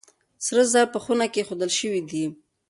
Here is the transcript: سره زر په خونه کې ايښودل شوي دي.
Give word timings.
سره 0.45 0.61
زر 0.71 0.85
په 0.93 0.99
خونه 1.03 1.25
کې 1.31 1.39
ايښودل 1.41 1.71
شوي 1.79 2.01
دي. 2.09 2.23